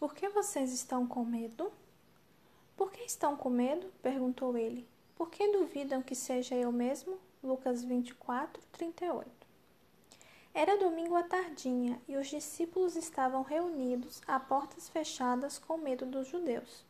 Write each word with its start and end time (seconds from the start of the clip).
Por 0.00 0.14
que 0.14 0.30
vocês 0.30 0.72
estão 0.72 1.06
com 1.06 1.22
medo? 1.26 1.70
Por 2.74 2.90
que 2.90 3.02
estão 3.02 3.36
com 3.36 3.50
medo? 3.50 3.92
perguntou 4.02 4.56
ele. 4.56 4.88
Por 5.14 5.28
que 5.28 5.46
duvidam 5.52 6.00
que 6.00 6.14
seja 6.14 6.54
eu 6.54 6.72
mesmo? 6.72 7.18
Lucas 7.44 7.84
24, 7.84 8.62
38. 8.72 9.30
Era 10.54 10.78
domingo 10.78 11.16
à 11.16 11.22
tardinha 11.22 12.00
e 12.08 12.16
os 12.16 12.28
discípulos 12.28 12.96
estavam 12.96 13.42
reunidos 13.42 14.22
a 14.26 14.40
portas 14.40 14.88
fechadas 14.88 15.58
com 15.58 15.76
medo 15.76 16.06
dos 16.06 16.28
judeus. 16.28 16.82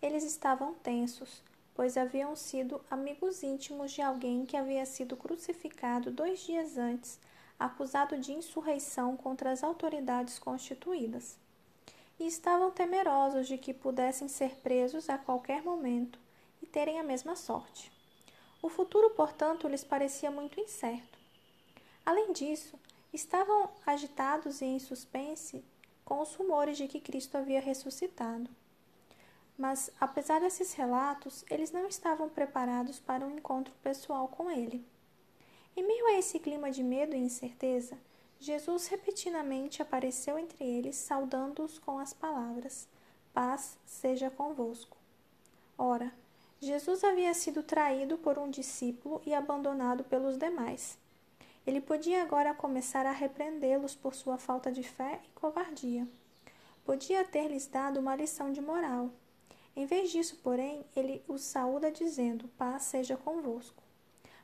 Eles 0.00 0.22
estavam 0.22 0.74
tensos, 0.74 1.42
pois 1.74 1.96
haviam 1.96 2.36
sido 2.36 2.80
amigos 2.88 3.42
íntimos 3.42 3.90
de 3.90 4.02
alguém 4.02 4.46
que 4.46 4.56
havia 4.56 4.86
sido 4.86 5.16
crucificado 5.16 6.12
dois 6.12 6.38
dias 6.38 6.78
antes, 6.78 7.18
acusado 7.58 8.16
de 8.20 8.32
insurreição 8.32 9.16
contra 9.16 9.50
as 9.50 9.64
autoridades 9.64 10.38
constituídas 10.38 11.36
e 12.20 12.26
estavam 12.26 12.70
temerosos 12.70 13.48
de 13.48 13.56
que 13.56 13.72
pudessem 13.72 14.28
ser 14.28 14.56
presos 14.56 15.08
a 15.08 15.16
qualquer 15.16 15.62
momento 15.62 16.20
e 16.62 16.66
terem 16.66 17.00
a 17.00 17.02
mesma 17.02 17.34
sorte. 17.34 17.90
O 18.62 18.68
futuro, 18.68 19.08
portanto, 19.10 19.66
lhes 19.66 19.82
parecia 19.82 20.30
muito 20.30 20.60
incerto. 20.60 21.18
Além 22.04 22.30
disso, 22.32 22.78
estavam 23.10 23.70
agitados 23.86 24.60
e 24.60 24.66
em 24.66 24.78
suspense 24.78 25.64
com 26.04 26.20
os 26.20 26.34
rumores 26.34 26.76
de 26.76 26.86
que 26.86 27.00
Cristo 27.00 27.38
havia 27.38 27.60
ressuscitado. 27.60 28.50
Mas, 29.56 29.90
apesar 29.98 30.40
desses 30.40 30.74
relatos, 30.74 31.42
eles 31.48 31.72
não 31.72 31.86
estavam 31.86 32.28
preparados 32.28 33.00
para 33.00 33.26
um 33.26 33.30
encontro 33.30 33.72
pessoal 33.82 34.28
com 34.28 34.50
ele. 34.50 34.84
Em 35.74 35.86
meio 35.86 36.06
a 36.08 36.18
esse 36.18 36.38
clima 36.38 36.70
de 36.70 36.82
medo 36.82 37.16
e 37.16 37.18
incerteza, 37.18 37.96
Jesus 38.40 38.86
repetidamente 38.86 39.82
apareceu 39.82 40.38
entre 40.38 40.64
eles, 40.64 40.96
saudando-os 40.96 41.78
com 41.78 41.98
as 41.98 42.14
palavras: 42.14 42.88
Paz 43.34 43.78
seja 43.84 44.30
convosco. 44.30 44.96
Ora, 45.76 46.10
Jesus 46.58 47.04
havia 47.04 47.34
sido 47.34 47.62
traído 47.62 48.16
por 48.16 48.38
um 48.38 48.50
discípulo 48.50 49.20
e 49.26 49.34
abandonado 49.34 50.04
pelos 50.04 50.38
demais. 50.38 50.98
Ele 51.66 51.82
podia 51.82 52.22
agora 52.22 52.54
começar 52.54 53.04
a 53.04 53.12
repreendê-los 53.12 53.94
por 53.94 54.14
sua 54.14 54.38
falta 54.38 54.72
de 54.72 54.82
fé 54.82 55.20
e 55.24 55.38
covardia. 55.38 56.08
Podia 56.82 57.22
ter-lhes 57.24 57.66
dado 57.66 58.00
uma 58.00 58.16
lição 58.16 58.50
de 58.52 58.60
moral. 58.62 59.10
Em 59.76 59.84
vez 59.84 60.10
disso, 60.10 60.40
porém, 60.42 60.84
ele 60.96 61.22
os 61.28 61.42
saúda 61.42 61.90
dizendo: 61.90 62.48
Paz 62.56 62.84
seja 62.84 63.18
convosco. 63.18 63.82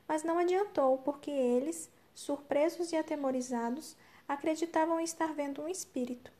Mas 0.07 0.23
não 0.23 0.37
adiantou, 0.37 0.99
porque 0.99 1.31
eles, 1.31 1.89
surpresos 2.17 2.91
e 2.91 2.95
atemorizados, 2.95 3.95
acreditavam 4.27 4.99
estar 4.99 5.35
vendo 5.35 5.61
um 5.61 5.67
espírito. 5.67 6.31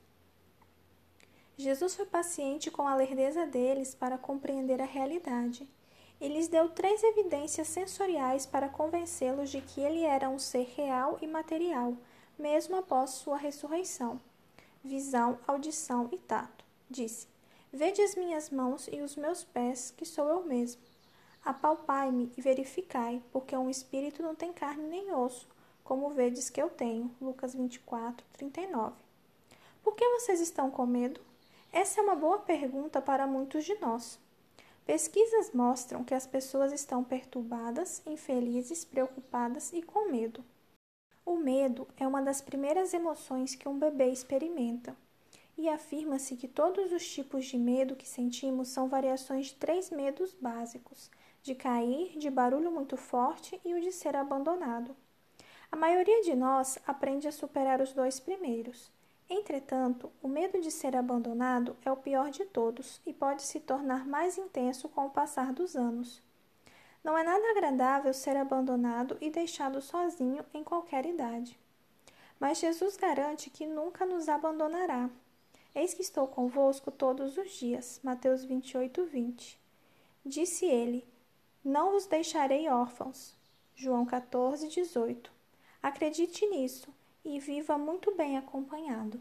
Jesus 1.55 1.93
foi 1.93 2.07
paciente 2.07 2.71
com 2.71 2.87
a 2.87 2.95
lerdeza 2.95 3.45
deles 3.45 3.93
para 3.93 4.17
compreender 4.17 4.81
a 4.81 4.85
realidade 4.85 5.69
e 6.19 6.27
lhes 6.27 6.47
deu 6.47 6.67
três 6.67 7.03
evidências 7.03 7.67
sensoriais 7.67 8.43
para 8.47 8.67
convencê-los 8.67 9.51
de 9.51 9.61
que 9.61 9.79
ele 9.79 10.01
era 10.01 10.27
um 10.27 10.39
ser 10.39 10.67
real 10.75 11.19
e 11.21 11.27
material, 11.27 11.95
mesmo 12.39 12.75
após 12.75 13.11
sua 13.11 13.37
ressurreição: 13.37 14.19
visão, 14.83 15.37
audição 15.45 16.09
e 16.11 16.17
tato. 16.17 16.65
Disse: 16.89 17.27
Vede 17.71 18.01
as 18.01 18.15
minhas 18.15 18.49
mãos 18.49 18.89
e 18.91 18.99
os 18.99 19.15
meus 19.15 19.43
pés, 19.43 19.93
que 19.95 20.05
sou 20.05 20.27
eu 20.27 20.43
mesmo. 20.43 20.81
Apalpai-me 21.45 22.31
e 22.35 22.41
verificai, 22.41 23.21
porque 23.31 23.55
um 23.55 23.69
espírito 23.69 24.23
não 24.23 24.33
tem 24.33 24.51
carne 24.51 24.87
nem 24.87 25.13
osso, 25.13 25.47
como 25.87 26.09
vedes 26.09 26.49
que 26.49 26.61
eu 26.61 26.69
tenho. 26.69 27.09
Lucas 27.21 27.55
24, 27.55 28.25
39. 28.33 28.93
Por 29.81 29.95
que 29.95 30.05
vocês 30.09 30.41
estão 30.41 30.69
com 30.69 30.85
medo? 30.85 31.21
Essa 31.71 32.01
é 32.01 32.03
uma 32.03 32.15
boa 32.15 32.39
pergunta 32.39 33.01
para 33.01 33.25
muitos 33.25 33.63
de 33.63 33.73
nós. 33.79 34.19
Pesquisas 34.85 35.53
mostram 35.53 36.03
que 36.03 36.13
as 36.13 36.27
pessoas 36.27 36.73
estão 36.73 37.05
perturbadas, 37.05 38.01
infelizes, 38.05 38.83
preocupadas 38.83 39.71
e 39.71 39.81
com 39.81 40.11
medo. 40.11 40.43
O 41.25 41.37
medo 41.37 41.87
é 41.97 42.05
uma 42.05 42.21
das 42.21 42.41
primeiras 42.41 42.93
emoções 42.93 43.55
que 43.55 43.69
um 43.69 43.79
bebê 43.79 44.09
experimenta, 44.09 44.95
e 45.57 45.69
afirma-se 45.69 46.35
que 46.35 46.49
todos 46.49 46.91
os 46.91 47.07
tipos 47.07 47.45
de 47.45 47.57
medo 47.57 47.95
que 47.95 48.07
sentimos 48.07 48.67
são 48.67 48.89
variações 48.89 49.47
de 49.47 49.55
três 49.55 49.89
medos 49.89 50.33
básicos: 50.33 51.09
de 51.41 51.55
cair, 51.55 52.17
de 52.17 52.29
barulho 52.29 52.71
muito 52.71 52.97
forte 52.97 53.59
e 53.63 53.73
o 53.73 53.79
de 53.79 53.91
ser 53.93 54.17
abandonado. 54.17 54.93
A 55.71 55.75
maioria 55.75 56.21
de 56.21 56.35
nós 56.35 56.79
aprende 56.87 57.27
a 57.27 57.31
superar 57.31 57.81
os 57.81 57.93
dois 57.93 58.19
primeiros. 58.19 58.91
Entretanto, 59.29 60.09
o 60.21 60.27
medo 60.27 60.61
de 60.61 60.71
ser 60.71 60.95
abandonado 60.95 61.75
é 61.83 61.91
o 61.91 61.97
pior 61.97 62.29
de 62.29 62.45
todos 62.45 63.01
e 63.05 63.13
pode 63.13 63.43
se 63.43 63.59
tornar 63.59 64.07
mais 64.07 64.37
intenso 64.37 64.87
com 64.87 65.05
o 65.05 65.09
passar 65.09 65.51
dos 65.51 65.75
anos. 65.75 66.21
Não 67.03 67.17
é 67.17 67.23
nada 67.23 67.51
agradável 67.51 68.13
ser 68.13 68.37
abandonado 68.37 69.17
e 69.19 69.29
deixado 69.29 69.81
sozinho 69.81 70.45
em 70.53 70.63
qualquer 70.63 71.05
idade. 71.05 71.59
Mas 72.39 72.59
Jesus 72.59 72.95
garante 72.95 73.49
que 73.49 73.65
nunca 73.65 74.05
nos 74.05 74.29
abandonará. 74.29 75.09
Eis 75.75 75.93
que 75.93 76.01
estou 76.01 76.27
convosco 76.27 76.89
todos 76.89 77.37
os 77.37 77.51
dias. 77.51 77.99
Mateus 78.01 78.43
28, 78.45 79.05
20. 79.05 79.59
Disse 80.25 80.65
ele: 80.65 81.07
Não 81.63 81.91
vos 81.91 82.05
deixarei 82.05 82.69
órfãos. 82.69 83.35
João 83.75 84.05
14, 84.05 84.67
18. 84.69 85.36
Acredite 85.81 86.45
nisso 86.47 86.93
e 87.23 87.39
viva 87.39 87.77
muito 87.77 88.15
bem 88.15 88.37
acompanhado. 88.37 89.19